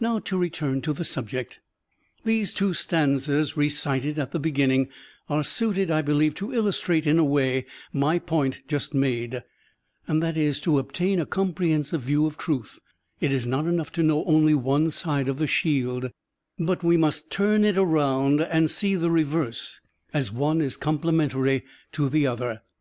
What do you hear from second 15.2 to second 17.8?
of the shield, but we must turn it